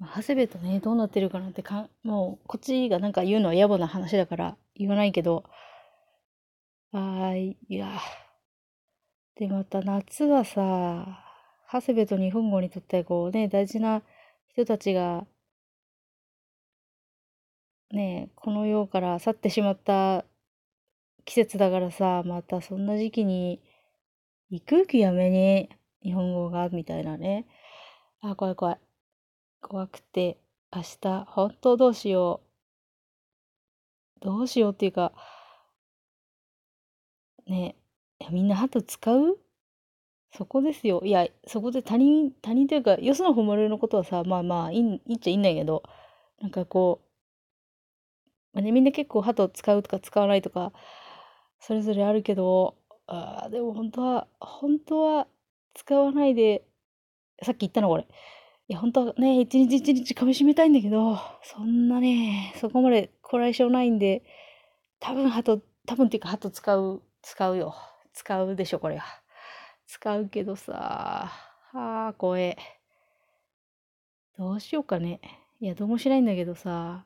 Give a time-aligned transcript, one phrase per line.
[0.00, 5.44] まあ長谷部とね、どうなってるかなってかん、もう、こっちがなんか言うのは野暮な話だから言わないけど、
[6.92, 7.88] あー、いや、
[9.34, 11.18] で、また夏はさ、
[11.72, 14.02] 長谷部と日本語にとってこうね、大事な
[14.52, 15.26] 人たちが、
[17.92, 20.24] ね、この世から去ってしまった
[21.24, 23.60] 季節だからさ、またそんな時期に、
[24.50, 25.70] 行く気やめに
[26.02, 27.46] 日本語が、みたいなね。
[28.22, 28.89] あ、怖い怖い。
[29.62, 30.38] 怖くて、
[30.74, 32.40] 明日、本当どうしよ
[34.20, 34.24] う。
[34.24, 35.12] どうしようっていうか、
[37.46, 37.74] ね
[38.20, 39.38] いやみんなハト使う？
[40.32, 41.02] そこですよ。
[41.04, 45.82] いや、そこで他人、他人というか、よその誉れのことはさ、まあまあ、いい、いっちゃいいんだけど、
[46.40, 50.72] なんかこう、まあね、みんな結構ハト使うとか使わないとか、
[51.60, 55.26] それぞれあるけど、あでも本当は、本当は
[55.74, 56.64] 使わないで、
[57.42, 58.06] さっき言ったのこれ。
[58.70, 64.22] いや、本当ね、一日一日噛み締めたいんだけど、そんなね、そこまでこらえ性ないんで、
[65.00, 67.74] 多分ハト、多分っていうかハト使う、使うよ。
[68.12, 69.22] 使うでしょ、これは。
[69.88, 71.32] 使うけどさ、
[71.72, 72.56] ああ、怖え。
[74.38, 75.20] どうしようかね。
[75.60, 77.04] いや、どうもしないんだけどさ、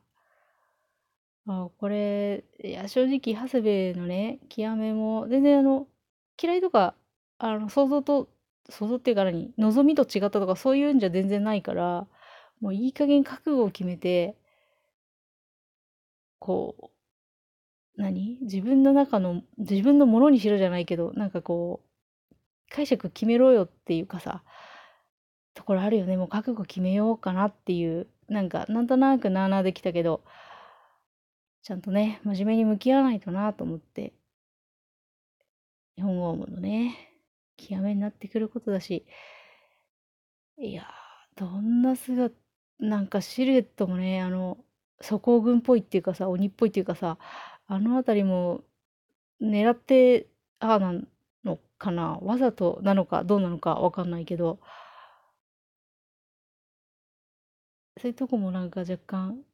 [1.46, 5.88] あこれ、いや、正直、長谷部のね、極めも、全然あの、
[6.42, 6.94] 嫌いとか、
[7.38, 8.28] あの、想像と、
[8.68, 12.06] 想像っていうか何、望みと違ったとか、そういうんじゃ全然ないから、
[12.60, 14.36] もういい加減覚悟を決めて、
[16.38, 16.90] こう、
[17.96, 18.38] 何？
[18.42, 22.34] 自分の中の、自分のものにしろじゃないけど、なんかこう、
[22.70, 24.42] 解釈決めろよっていうかさ、
[25.54, 26.16] ところあるよね。
[26.16, 30.22] もう覚悟決めようかなっていう、なんか、なんとなくなあなあできたけど、
[31.62, 34.12] ちゃんとね、真面目に向き合わないとなと思って、
[35.96, 37.13] 日本語のね、
[37.56, 39.06] 極めになってくることだし、
[40.58, 40.86] いや、
[41.36, 42.34] どんな姿、
[42.78, 44.64] なんかシルエットもね、あの、
[45.00, 47.18] 素行軍っぽいっていうかさ、鬼っぽいっていうかさ、
[47.66, 48.62] あのあたりも
[49.40, 50.28] 狙って、
[50.60, 50.94] ああな
[51.44, 54.60] のかな、わざとなのかどうなのかわかんないけど、
[58.00, 59.44] そういうとこもなんか若干、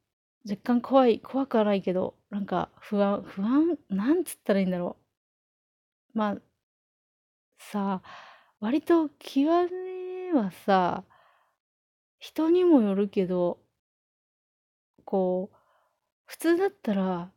[0.49, 4.97] 若干怖い、怖くはないけど、なんか不安、不安、なんつったらいいんだろ
[6.13, 6.17] う。
[6.17, 6.41] まあ、
[7.69, 8.01] さ、
[8.59, 11.03] 割と極めはさ、
[12.19, 13.59] 人にもよるけど、
[15.05, 15.57] こう、
[16.25, 17.31] 普通だったら、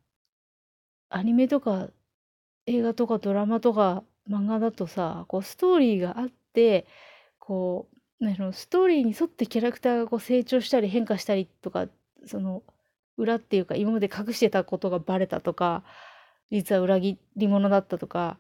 [1.08, 1.90] アニメとか
[2.66, 6.86] 映画とかドラマとか漫画だとさ、こうストーリーがあって、
[7.38, 7.88] こ
[8.20, 11.88] う、ね、そのストーリーに沿ってキャラクターがこう成長したり変化したりとか、
[12.26, 12.62] その
[13.16, 15.84] 裏っていうか今まで隠してたことがバレたとか、
[16.50, 18.38] 実は裏切り者だったとか、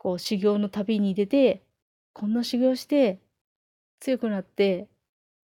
[0.00, 1.62] こう修行の旅に出て、
[2.14, 3.20] こんな修行して
[4.00, 4.88] 強くなって、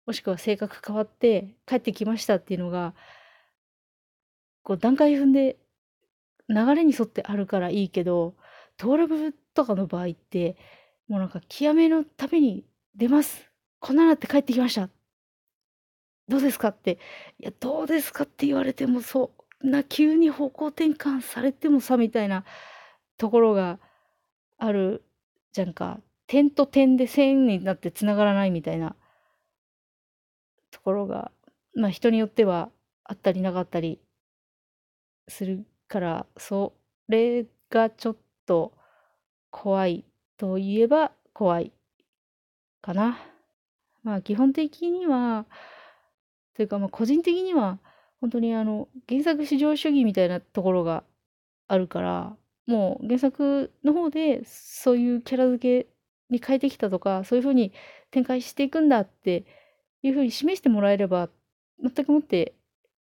[0.06, 2.94] もしくは性格変わって帰ってきましたっていうのが、
[4.64, 5.56] こう段階踏んで
[6.50, 8.36] 流れに沿ってあるからいいけど、
[8.76, 10.58] トーラブとかの場合って、
[11.08, 13.50] もうなんか極めのために出ます。
[13.80, 14.90] こんななって帰ってきました。
[16.28, 17.00] どうですかって。
[17.40, 19.32] いや、どうですかって言われてもそ
[19.62, 22.44] うな、急に方向転換されてもさ、みたいな
[23.18, 23.80] ところが
[24.64, 25.04] ある
[25.54, 26.00] じゃんか。
[26.28, 28.96] 点と点で線になって繋がらないみたいな
[30.70, 31.32] ところが、
[31.76, 32.70] まあ人によっては
[33.04, 34.00] あったりなかったり
[35.28, 36.74] するから、そ
[37.10, 38.72] れがちょっと
[39.50, 40.06] 怖い
[40.38, 41.72] といえば怖い
[42.84, 43.18] かな。
[44.04, 45.48] まあ基本的には、
[46.54, 47.80] というかまあ個人的には、
[48.22, 51.04] 本当にあの原作至上主義みたいなところが
[51.68, 55.90] あるから、もう原作の方でそういうキャラ付け
[56.30, 57.74] に変えてきたとか、そういう風に
[58.12, 59.46] 展開していくんだって
[60.04, 61.30] いう風に示してもらえれば、
[61.84, 62.56] 全くもって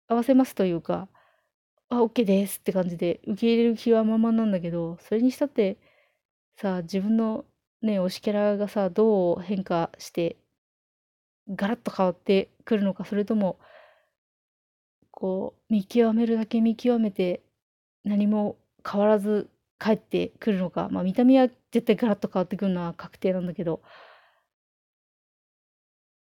[0.08, 1.10] 合わせますというか、
[1.90, 5.78] あ、OK ですって感じで受け入れる気はままなんだけど、それにしたって
[6.58, 7.46] さあ、自分の
[7.82, 10.38] ね、推しキャラがさ、どう変化して、
[11.50, 13.60] ガラッと変わってくるのか、それとも、
[15.12, 17.42] こう、見極めるだけ見極めて、
[18.04, 18.58] 何も
[18.90, 19.50] 変わらず
[19.80, 23.82] 帰ってくるのか、まあ見た目は絶対ガラッと変わってくるのは確定なんだけど、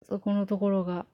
[0.09, 1.07] そこのところが、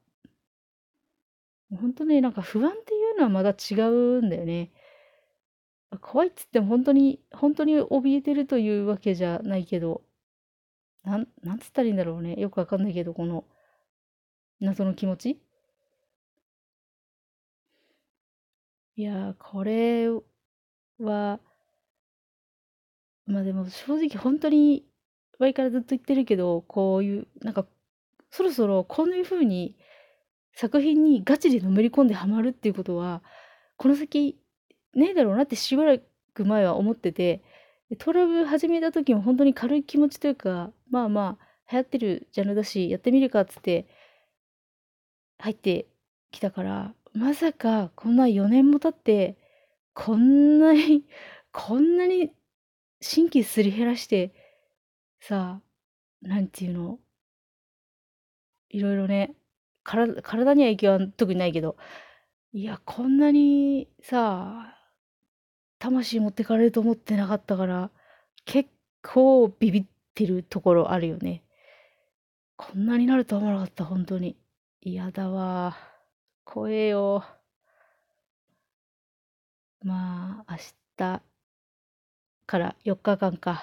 [1.71, 4.71] 本当ね、なんか不安っていうのはまだ違うんだよね。
[6.03, 10.03] 怖いっつっても本当に、本当に怯えてるというわけじゃないけど、
[11.05, 12.35] なん、なんつったらいいんだろうね。
[12.41, 13.45] よくわかんないけど、この
[14.59, 15.41] 謎の気持ち
[18.97, 20.09] いや、これ
[20.99, 21.41] は、
[23.27, 24.85] まあでも正直本当に
[25.39, 27.67] 前からずっと言ってるけど、こういう、なんか、
[28.31, 29.77] そろそろこういう風に
[30.55, 33.23] 作品にガチでのめり込んでハマるっていうことは、
[33.77, 34.39] この先
[34.95, 35.99] ねえだろうなってしばら
[36.35, 37.43] く前は思ってて、
[37.99, 43.87] トラブ始めた時も本当に軽い気持ちというか、まあまあ、流行ってるジャンルだし、やってみるかっつって、
[45.39, 45.87] 入って
[46.31, 49.37] きたから、まさかこんな4年も経って、
[49.95, 51.05] こんなに、
[51.53, 52.33] こんなに
[53.01, 54.33] 神経すり減らして、
[55.21, 56.99] さあ、なんていうの、
[58.71, 59.35] いろいろね、
[59.85, 61.77] 体体には影響は特にないけど、
[62.53, 64.77] いや、こんなにさ、
[65.79, 67.91] 魂持ってかれると思ってなかったから、
[68.45, 68.71] 結
[69.03, 71.43] 構ビビってるところあるよね。
[72.57, 74.37] こんなになると思わなかった、本当に。
[74.81, 75.77] 嫌だわ。
[76.45, 77.25] 怖えよ。
[79.83, 80.59] まあ、明
[80.97, 81.34] 日
[82.47, 83.63] から4日間か。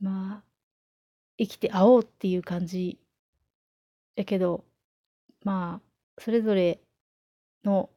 [0.00, 0.44] まあ、
[1.38, 2.98] 生きて会おうっていう感じ
[4.16, 4.64] やけど、
[5.44, 6.80] まあ、それぞれ
[7.64, 7.90] の、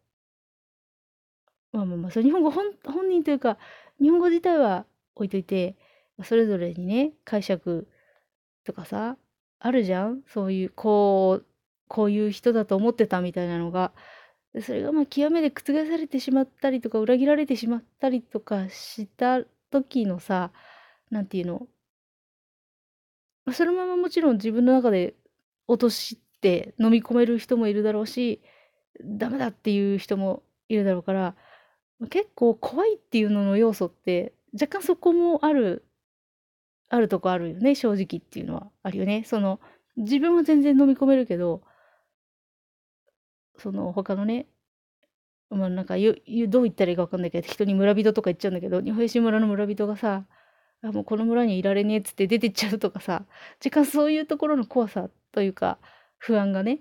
[1.71, 3.57] まあまあまあ、そ日本語本本人というか、
[4.01, 4.85] 日本語自体は
[5.15, 5.75] 置いといて、
[6.23, 7.87] それぞれにね、解釈
[8.65, 9.17] とかさ、
[9.59, 10.23] あるじゃん？
[10.27, 11.45] そういう、こう、
[11.87, 13.93] こういう人だと思ってたみたいなのが。
[14.61, 19.41] それがまあ極めて覆されてしまったりとか裏切られてしまったりとかした
[19.71, 20.51] 時のさ、
[21.11, 21.67] なんていうの？
[23.53, 25.15] そのままもちろん自分の中で
[25.67, 28.41] 落として飲み込める人もいるだろうし、
[29.03, 31.35] ダメだっていう人もいるだろうから、
[32.09, 35.83] 結構怖いっていうのの要素って若干そこもある
[36.89, 39.23] あるとこあるよね、正直っていうのはあるよね。
[39.25, 39.59] その、
[39.95, 41.61] 自分は全然飲み込めるけど、
[43.59, 44.47] その他のね、
[45.49, 50.25] まあなんかどう言ったらいいか分かんないけど、人に村人とか言っちゃうんだけど、日本石村の村人がさ、
[50.81, 53.25] あもうこの村にいられねえっつって出てっちゃうとかさ、
[53.63, 55.79] 若干そういうところの怖さというか、
[56.17, 56.79] 不安がね、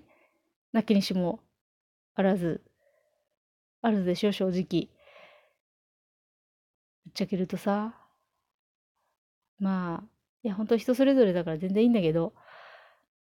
[0.73, 1.39] なきにしも
[2.15, 2.61] あらず、
[3.81, 4.89] あるでしょ、正直。
[7.05, 7.95] ぶっちゃけるとさ、
[9.59, 10.09] まあ、
[10.43, 12.33] いや、本当人それぞれだから全然いいんだけど、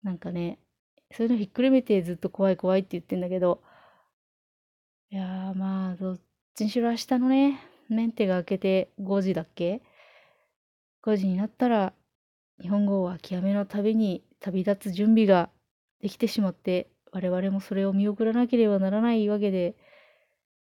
[0.04, 0.60] なんかね、
[1.16, 3.62] そういうのひっくるめてずっと怖い怖いって言ってんだけど、
[5.12, 6.20] いやーまあ、どっ
[6.56, 9.84] ちにしろ明日のね、メンテが明けて5時だっけ
[11.04, 11.94] ?5 時になったら、
[12.60, 15.50] 日本語は極めの旅に旅立つ準備が
[16.02, 19.76] できてしまって、我々もそれを見送らなければならないわけで、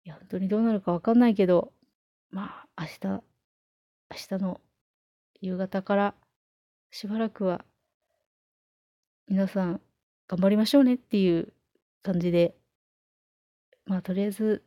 [0.05, 1.73] いや、本当にどうなるかわかんないけど、
[2.31, 3.23] まあ、明日、
[4.11, 4.61] 明日の
[5.41, 6.15] 夕方から
[6.91, 7.65] しばらくは
[9.29, 9.81] 皆さん
[10.29, 11.53] 頑張りましょうねっていう
[12.03, 12.55] 感じで
[13.87, 14.63] まあとりあえず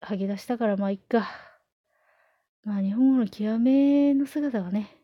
[0.00, 1.28] 吐き出したからまあいっか。
[2.64, 4.96] まあ日本語の極めの姿がね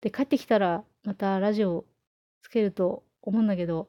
[0.00, 1.84] で帰ってきたらまたラジオ
[2.42, 3.88] つけると思うんだけど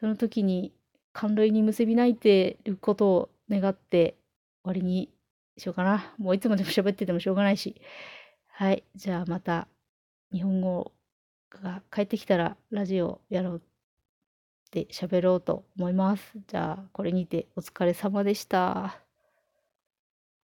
[0.00, 0.72] その時に
[1.12, 4.16] 寒類に結び泣いてることを願って
[4.62, 5.10] 終わりに
[5.56, 6.12] しようかな。
[6.18, 7.80] もういつまでも喋っててもしょうがないし。
[8.48, 8.84] はい。
[8.94, 9.68] じゃあまた
[10.32, 10.92] 日本語
[11.50, 13.62] が帰ってきたらラジオやろう。
[14.70, 16.32] で喋ろうと思います。
[16.46, 19.05] じゃあこれにてお疲れ様でした。